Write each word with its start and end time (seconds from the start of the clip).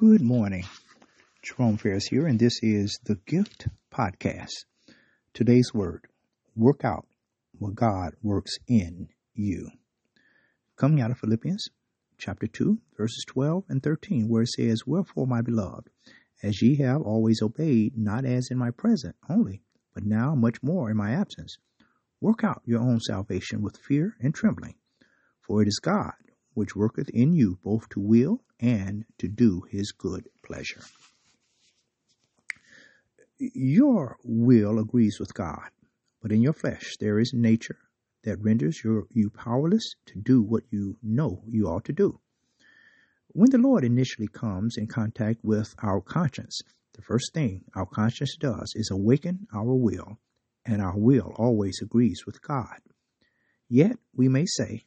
Good 0.00 0.22
morning. 0.22 0.64
Jerome 1.42 1.76
Ferris 1.76 2.06
here, 2.06 2.26
and 2.26 2.38
this 2.38 2.60
is 2.62 2.98
the 3.04 3.16
Gift 3.26 3.68
Podcast. 3.92 4.64
Today's 5.34 5.74
word 5.74 6.06
work 6.56 6.86
out 6.86 7.06
what 7.58 7.74
God 7.74 8.14
works 8.22 8.52
in 8.66 9.10
you. 9.34 9.68
Coming 10.76 11.02
out 11.02 11.10
of 11.10 11.18
Philippians 11.18 11.68
chapter 12.16 12.46
2, 12.46 12.78
verses 12.96 13.26
12 13.28 13.64
and 13.68 13.82
13, 13.82 14.26
where 14.26 14.40
it 14.40 14.48
says, 14.48 14.86
Wherefore, 14.86 15.26
my 15.26 15.42
beloved, 15.42 15.90
as 16.42 16.62
ye 16.62 16.76
have 16.76 17.02
always 17.02 17.42
obeyed, 17.42 17.98
not 17.98 18.24
as 18.24 18.48
in 18.50 18.56
my 18.56 18.70
present 18.70 19.16
only, 19.28 19.60
but 19.92 20.06
now 20.06 20.34
much 20.34 20.62
more 20.62 20.90
in 20.90 20.96
my 20.96 21.10
absence, 21.10 21.58
work 22.22 22.42
out 22.42 22.62
your 22.64 22.80
own 22.80 23.00
salvation 23.00 23.60
with 23.60 23.76
fear 23.76 24.16
and 24.18 24.34
trembling. 24.34 24.76
For 25.46 25.60
it 25.60 25.68
is 25.68 25.78
God 25.78 26.14
which 26.60 26.76
worketh 26.76 27.08
in 27.08 27.32
you 27.32 27.58
both 27.64 27.88
to 27.88 27.98
will 27.98 28.38
and 28.60 29.06
to 29.16 29.26
do 29.26 29.62
his 29.70 29.92
good 29.92 30.28
pleasure. 30.44 30.82
Your 33.38 34.18
will 34.22 34.78
agrees 34.78 35.16
with 35.18 35.32
God, 35.32 35.70
but 36.20 36.30
in 36.30 36.42
your 36.42 36.52
flesh 36.52 36.98
there 37.00 37.18
is 37.18 37.32
nature 37.32 37.78
that 38.24 38.42
renders 38.42 38.84
your, 38.84 39.06
you 39.08 39.30
powerless 39.30 39.94
to 40.04 40.20
do 40.20 40.42
what 40.42 40.64
you 40.70 40.98
know 41.02 41.42
you 41.48 41.66
ought 41.66 41.86
to 41.86 41.94
do. 41.94 42.20
When 43.28 43.48
the 43.48 43.56
Lord 43.56 43.82
initially 43.82 44.28
comes 44.28 44.76
in 44.76 44.86
contact 44.86 45.40
with 45.42 45.74
our 45.82 46.02
conscience, 46.02 46.60
the 46.92 47.00
first 47.00 47.32
thing 47.32 47.64
our 47.74 47.86
conscience 47.86 48.36
does 48.38 48.74
is 48.76 48.90
awaken 48.92 49.46
our 49.54 49.74
will, 49.74 50.18
and 50.66 50.82
our 50.82 50.98
will 50.98 51.32
always 51.36 51.80
agrees 51.80 52.24
with 52.26 52.42
God. 52.42 52.80
Yet 53.66 53.96
we 54.14 54.28
may 54.28 54.44
say, 54.44 54.84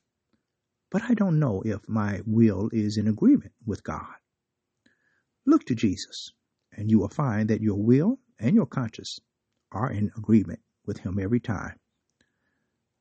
but 0.94 1.02
I 1.10 1.16
don't 1.16 1.40
know 1.40 1.64
if 1.66 1.90
my 1.90 2.22
will 2.24 2.70
is 2.72 2.98
in 2.98 3.08
agreement 3.08 3.52
with 3.66 3.84
God. 3.84 4.14
Look 5.44 5.66
to 5.66 5.76
Jesus, 5.76 6.30
and 6.72 6.92
you 6.92 7.00
will 7.00 7.10
find 7.10 7.50
that 7.50 7.62
your 7.62 7.82
will 7.82 8.20
and 8.40 8.56
your 8.56 8.68
conscience 8.68 9.18
are 9.72 9.92
in 9.92 10.12
agreement 10.16 10.60
with 10.86 11.00
Him 11.00 11.18
every 11.20 11.40
time. 11.40 11.80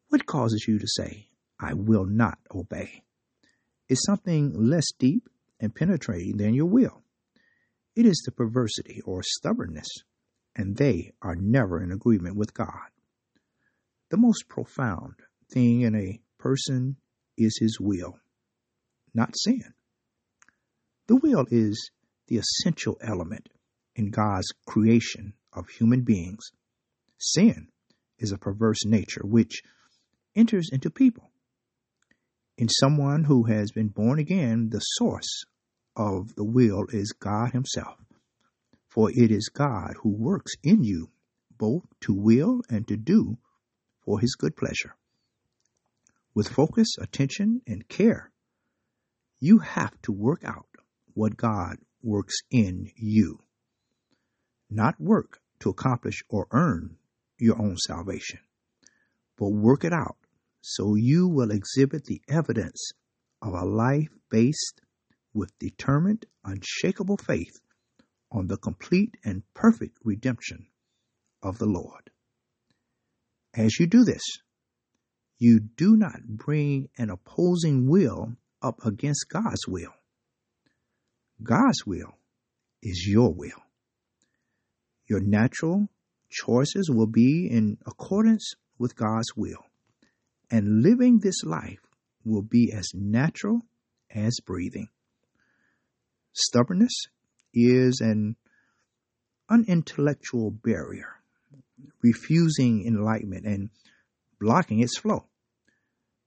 What 0.09 0.25
causes 0.25 0.65
you 0.67 0.79
to 0.79 0.89
say, 0.89 1.29
I 1.61 1.75
will 1.75 2.07
not 2.07 2.39
obey? 2.53 3.03
Is 3.91 4.03
something 4.03 4.55
less 4.57 4.91
deep 4.99 5.29
and 5.61 5.75
penetrating 5.75 6.39
than 6.39 6.55
your 6.55 6.67
will. 6.71 7.03
It 7.95 8.07
is 8.07 8.23
the 8.25 8.33
perversity 8.33 9.03
or 9.05 9.23
stubbornness, 9.23 9.89
and 10.57 10.79
they 10.79 11.13
are 11.21 11.37
never 11.37 11.83
in 11.83 11.93
agreement 11.93 12.37
with 12.37 12.55
God. 12.55 12.89
The 14.11 14.17
most 14.17 14.49
profound 14.49 15.17
thing 15.53 15.83
in 15.83 15.95
a 15.95 16.23
person 16.39 16.97
is 17.37 17.59
his 17.59 17.79
will, 17.81 18.19
not 19.15 19.35
sin. 19.37 19.75
The 21.07 21.17
will 21.17 21.47
is 21.51 21.91
the 22.29 22.39
essential 22.39 22.97
element 23.01 23.49
in 23.95 24.11
God's 24.11 24.53
creation 24.67 25.35
of 25.53 25.69
human 25.69 26.03
beings. 26.03 26.51
Sin 27.19 27.69
is 28.19 28.33
a 28.33 28.39
perverse 28.39 28.85
nature 28.85 29.23
which 29.25 29.63
enters 30.35 30.71
into 30.73 30.91
people. 30.91 31.31
In 32.57 32.69
someone 32.69 33.25
who 33.25 33.45
has 33.45 33.73
been 33.73 33.89
born 33.89 34.19
again, 34.19 34.71
the 34.71 34.81
source 34.81 35.45
of 35.97 36.35
the 36.35 36.45
will 36.45 36.87
is 36.91 37.13
God 37.13 37.53
Himself. 37.53 37.99
For 38.89 39.11
it 39.11 39.31
is 39.31 39.51
God 39.53 39.95
who 40.03 40.11
works 40.11 40.53
in 40.63 40.85
you 40.85 41.11
both 41.59 41.85
to 42.03 42.15
will 42.15 42.63
and 42.69 42.87
to 42.89 42.97
do 42.97 43.39
for 44.05 44.21
His 44.21 44.35
good 44.35 44.57
pleasure 44.57 44.95
with 46.35 46.49
focus, 46.49 46.97
attention, 46.99 47.61
and 47.67 47.89
care, 47.89 48.31
you 49.41 49.59
have 49.59 50.01
to 50.03 50.13
work 50.13 50.45
out 50.45 50.69
what 51.15 51.37
God 51.37 51.77
works 52.03 52.37
in 52.51 52.91
you. 52.97 53.41
Not 54.71 55.01
work 55.01 55.41
to 55.61 55.71
accomplish 55.71 56.23
or 56.29 56.47
earn 56.51 56.97
your 57.39 57.61
own 57.61 57.77
salvation, 57.77 58.41
but 59.37 59.49
work 59.49 59.85
it 59.85 59.93
out 59.93 60.17
so 60.63 60.95
you 60.95 61.29
will 61.29 61.51
exhibit 61.51 62.05
the 62.05 62.23
evidence 62.29 62.93
of 63.43 63.53
a 63.53 63.65
life 63.65 64.09
based 64.31 64.81
with 65.35 65.59
determined, 65.59 66.25
unshakable 66.45 67.17
faith 67.17 67.61
on 68.31 68.47
the 68.47 68.57
complete 68.57 69.17
and 69.25 69.43
perfect 69.55 69.99
redemption 70.05 70.67
of 71.43 71.59
the 71.59 71.67
Lord. 71.67 72.11
As 73.55 73.79
you 73.79 73.87
do 73.87 74.05
this, 74.05 74.23
you 75.43 75.59
do 75.59 75.97
not 75.97 76.23
bring 76.25 76.89
an 76.97 77.11
opposing 77.11 77.89
will 77.91 78.37
up 78.63 78.79
against 78.87 79.27
God's 79.29 79.67
will. 79.67 79.93
God's 81.43 81.85
will 81.85 82.17
is 82.81 83.09
your 83.09 83.35
will. 83.35 83.61
Your 85.09 85.19
natural 85.19 85.89
choices 86.31 86.89
will 86.89 87.09
be 87.09 87.49
in 87.51 87.77
accordance 87.85 88.53
with 88.79 88.95
God's 88.95 89.37
will, 89.37 89.65
and 90.49 90.81
living 90.81 91.19
this 91.19 91.43
life 91.43 91.81
will 92.25 92.43
be 92.43 92.73
as 92.73 92.93
natural 92.95 93.63
as 94.15 94.39
breathing. 94.47 94.91
Stubbornness 96.33 97.07
is 97.53 98.01
an 98.01 98.37
unintellectual 99.51 100.53
barrier, 100.53 101.17
refusing 102.01 102.87
enlightenment 102.87 103.45
and 103.45 103.71
blocking 104.39 104.81
its 104.81 104.97
flow. 104.97 105.27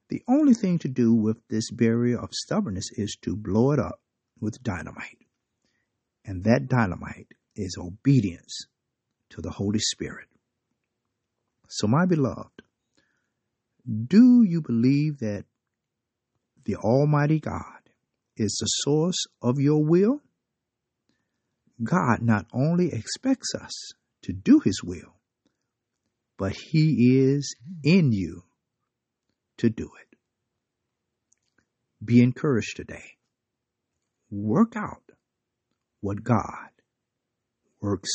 The 0.10 0.22
only 0.28 0.54
thing 0.54 0.80
to 0.80 0.88
do 0.88 1.14
with 1.14 1.38
this 1.50 1.72
barrier 1.72 2.20
of 2.20 2.30
stubbornness 2.32 2.90
is 2.94 3.18
to 3.24 3.36
blow 3.36 3.72
it 3.72 3.80
up 3.80 4.00
with 4.40 4.62
dynamite. 4.62 5.18
And 6.24 6.44
that 6.44 6.68
dynamite 6.68 7.32
is 7.56 7.78
obedience 7.80 8.68
to 9.32 9.42
the 9.42 9.52
Holy 9.52 9.80
Spirit. 9.80 10.28
So, 11.68 11.88
my 11.88 12.06
beloved, 12.06 12.62
do 14.08 14.44
you 14.44 14.62
believe 14.62 15.20
that 15.20 15.46
the 16.64 16.76
Almighty 16.76 17.40
God 17.40 17.90
is 18.38 18.58
the 18.60 18.66
source 18.66 19.26
of 19.42 19.60
your 19.60 19.84
will? 19.84 20.22
God 21.84 22.22
not 22.22 22.46
only 22.54 22.92
expects 22.94 23.54
us 23.56 23.74
to 24.24 24.34
do 24.34 24.60
His 24.60 24.82
will, 24.84 25.16
but 26.38 26.54
He 26.54 27.18
is 27.18 27.56
in 27.84 28.12
you 28.12 28.44
to 29.58 29.70
do 29.70 29.90
it. 30.02 30.18
Be 32.04 32.22
encouraged 32.22 32.76
today. 32.76 33.18
Work 34.30 34.76
out 34.76 35.04
what 36.02 36.24
God 36.24 36.70
works 37.82 38.12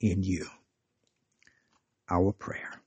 in 0.00 0.22
you. 0.22 0.46
Our 2.10 2.32
prayer. 2.32 2.80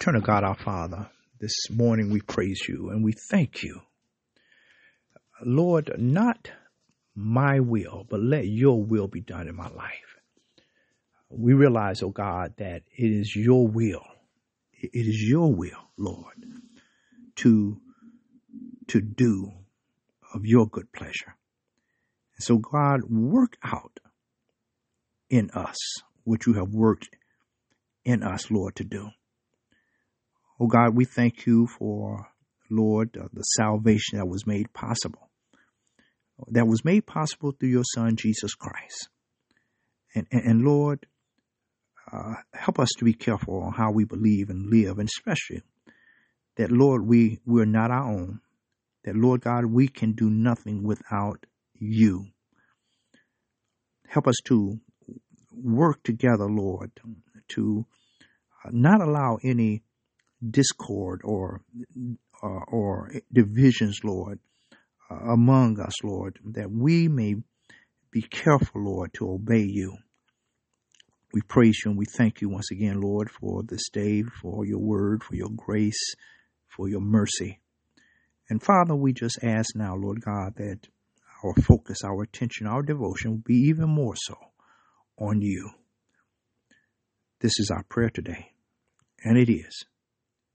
Turn 0.00 0.14
to 0.14 0.20
God 0.20 0.44
our 0.44 0.56
Father. 0.56 1.10
This 1.40 1.70
morning 1.70 2.10
we 2.10 2.20
praise 2.20 2.60
you 2.68 2.90
and 2.90 3.04
we 3.04 3.12
thank 3.30 3.62
you. 3.62 3.80
Lord, 5.44 5.92
not 5.98 6.50
my 7.14 7.60
will, 7.60 8.06
but 8.08 8.20
let 8.20 8.46
your 8.46 8.82
will 8.82 9.08
be 9.08 9.20
done 9.20 9.48
in 9.48 9.56
my 9.56 9.68
life. 9.68 10.16
We 11.30 11.52
realize, 11.52 12.02
oh 12.02 12.10
God, 12.10 12.54
that 12.58 12.82
it 12.96 13.06
is 13.06 13.34
your 13.36 13.66
will. 13.68 14.04
It 14.72 15.06
is 15.06 15.22
your 15.22 15.52
will, 15.52 15.90
Lord, 15.96 16.34
to 17.38 17.80
to 18.88 19.00
do 19.00 19.52
of 20.34 20.44
your 20.44 20.66
good 20.66 20.92
pleasure. 20.92 21.36
And 22.36 22.44
so 22.44 22.58
God 22.58 23.00
work 23.08 23.56
out 23.62 24.00
in 25.30 25.50
us 25.50 25.76
what 26.24 26.46
you 26.46 26.54
have 26.54 26.70
worked 26.70 27.08
in 28.04 28.22
us, 28.22 28.50
Lord, 28.50 28.76
to 28.76 28.84
do. 28.84 29.08
Oh 30.60 30.66
God, 30.66 30.94
we 30.94 31.04
thank 31.04 31.46
you 31.46 31.66
for, 31.66 32.28
Lord, 32.70 33.16
uh, 33.16 33.28
the 33.32 33.42
salvation 33.42 34.18
that 34.18 34.26
was 34.26 34.46
made 34.46 34.72
possible. 34.72 35.30
That 36.48 36.66
was 36.66 36.84
made 36.84 37.06
possible 37.06 37.52
through 37.52 37.70
your 37.70 37.84
Son, 37.94 38.16
Jesus 38.16 38.54
Christ. 38.54 39.08
And, 40.14 40.26
and, 40.30 40.42
and 40.44 40.62
Lord, 40.62 41.06
uh, 42.10 42.34
help 42.54 42.78
us 42.78 42.88
to 42.98 43.04
be 43.04 43.12
careful 43.12 43.62
on 43.62 43.72
how 43.72 43.92
we 43.92 44.04
believe 44.04 44.48
and 44.48 44.70
live, 44.70 44.98
and 44.98 45.08
especially 45.08 45.62
that, 46.58 46.70
Lord, 46.70 47.06
we, 47.06 47.40
we're 47.46 47.64
not 47.64 47.90
our 47.90 48.04
own. 48.04 48.40
That, 49.04 49.16
Lord 49.16 49.40
God, 49.40 49.64
we 49.64 49.88
can 49.88 50.12
do 50.12 50.28
nothing 50.28 50.82
without 50.82 51.46
you. 51.74 52.26
Help 54.08 54.26
us 54.26 54.36
to 54.46 54.78
work 55.52 56.02
together, 56.02 56.46
Lord, 56.46 56.90
to 57.50 57.86
not 58.70 59.00
allow 59.00 59.38
any 59.42 59.82
discord 60.50 61.22
or 61.24 61.62
uh, 62.42 62.64
or 62.68 63.12
divisions, 63.32 64.00
Lord, 64.04 64.38
uh, 65.10 65.32
among 65.32 65.80
us, 65.80 66.04
Lord, 66.04 66.38
that 66.52 66.70
we 66.70 67.08
may 67.08 67.34
be 68.10 68.22
careful, 68.22 68.84
Lord, 68.84 69.12
to 69.14 69.30
obey 69.30 69.64
you. 69.64 69.96
We 71.32 71.40
praise 71.42 71.82
you 71.84 71.90
and 71.90 71.98
we 71.98 72.06
thank 72.06 72.40
you 72.40 72.48
once 72.48 72.70
again, 72.70 73.00
Lord, 73.00 73.30
for 73.30 73.62
this 73.62 73.88
day, 73.92 74.22
for 74.40 74.64
your 74.64 74.78
word, 74.78 75.22
for 75.22 75.34
your 75.34 75.50
grace, 75.54 76.14
for 76.78 76.88
your 76.88 77.00
mercy. 77.00 77.60
And 78.48 78.62
Father, 78.62 78.94
we 78.94 79.12
just 79.12 79.40
ask 79.42 79.74
now, 79.74 79.94
Lord 79.96 80.22
God, 80.24 80.54
that 80.56 80.78
our 81.44 81.54
focus, 81.54 81.98
our 82.04 82.22
attention, 82.22 82.66
our 82.66 82.82
devotion 82.82 83.32
will 83.32 83.42
be 83.44 83.66
even 83.68 83.90
more 83.90 84.14
so 84.16 84.36
on 85.18 85.42
you. 85.42 85.70
This 87.40 87.58
is 87.58 87.70
our 87.70 87.82
prayer 87.82 88.10
today, 88.10 88.52
and 89.22 89.36
it 89.36 89.52
is. 89.52 89.84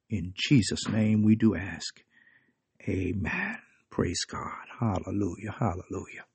In 0.10 0.34
Jesus' 0.36 0.88
name 0.90 1.24
we 1.24 1.36
do 1.36 1.56
ask. 1.56 2.02
Amen. 2.88 3.58
Praise 3.90 4.24
God. 4.26 4.66
Hallelujah. 4.80 5.56
Hallelujah. 5.58 6.26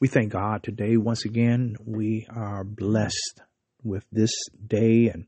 We 0.00 0.08
thank 0.08 0.32
God 0.32 0.62
today. 0.62 0.96
Once 0.96 1.24
again, 1.24 1.76
we 1.84 2.26
are 2.34 2.64
blessed 2.64 3.42
with 3.82 4.04
this 4.12 4.32
day 4.66 5.10
and 5.12 5.26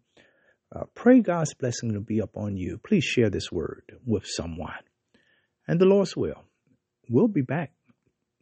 uh, 0.75 0.85
pray 0.95 1.21
God's 1.21 1.55
blessing 1.55 1.93
to 1.95 2.01
be 2.01 2.21
upon 2.21 2.57
you. 2.57 2.79
Please 2.79 3.05
share 3.05 3.31
this 3.31 3.51
word 3.51 3.83
with 4.05 4.27
someone. 4.27 4.73
And 5.67 5.81
the 5.81 5.87
Lord's 5.87 6.17
will. 6.17 6.45
We'll 7.09 7.29
be 7.29 7.43
back 7.43 7.73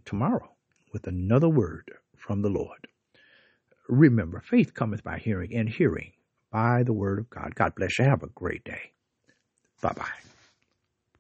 tomorrow 0.05 0.51
with 0.93 1.07
another 1.07 1.49
word 1.49 1.91
from 2.17 2.43
the 2.43 2.51
Lord. 2.51 2.89
Remember, 3.89 4.43
faith 4.47 4.75
cometh 4.75 5.03
by 5.03 5.19
hearing, 5.19 5.55
and 5.55 5.69
hearing 5.69 6.13
by 6.51 6.83
the 6.83 6.93
word 6.93 7.19
of 7.19 7.31
God. 7.31 7.55
God 7.55 7.75
bless 7.75 7.99
you. 7.99 8.05
Have 8.05 8.23
a 8.23 8.29
great 8.29 8.65
day. 8.65 8.93
Bye 9.81 9.95
bye. 9.97 10.38